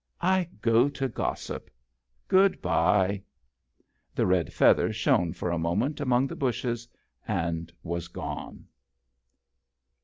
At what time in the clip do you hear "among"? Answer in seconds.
6.01-6.25